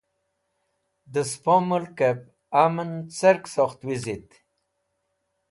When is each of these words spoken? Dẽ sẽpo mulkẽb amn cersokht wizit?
Dẽ 1.13 1.27
sẽpo 1.31 1.53
mulkẽb 1.69 2.19
amn 2.63 2.91
cersokht 3.17 3.81
wizit? 3.87 4.29